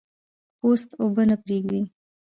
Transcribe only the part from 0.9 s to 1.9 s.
اوبه نه پرېږدي.